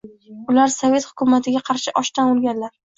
[0.53, 0.71] —Ular...
[0.77, 2.79] sovet hukumatiga qarshi ochdan o‘lganlar!